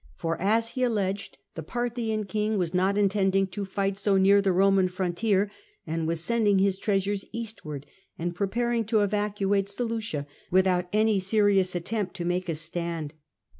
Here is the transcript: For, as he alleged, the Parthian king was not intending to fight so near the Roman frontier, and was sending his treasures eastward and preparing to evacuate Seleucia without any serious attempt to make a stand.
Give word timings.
For, 0.15 0.41
as 0.41 0.69
he 0.69 0.81
alleged, 0.81 1.37
the 1.53 1.61
Parthian 1.61 2.23
king 2.23 2.57
was 2.57 2.73
not 2.73 2.97
intending 2.97 3.45
to 3.49 3.65
fight 3.65 3.99
so 3.99 4.17
near 4.17 4.41
the 4.41 4.51
Roman 4.51 4.87
frontier, 4.89 5.51
and 5.85 6.07
was 6.07 6.21
sending 6.23 6.57
his 6.57 6.79
treasures 6.79 7.23
eastward 7.31 7.85
and 8.17 8.33
preparing 8.33 8.83
to 8.85 9.01
evacuate 9.01 9.69
Seleucia 9.69 10.25
without 10.49 10.87
any 10.91 11.19
serious 11.19 11.75
attempt 11.75 12.15
to 12.15 12.25
make 12.25 12.49
a 12.49 12.55
stand. 12.55 13.13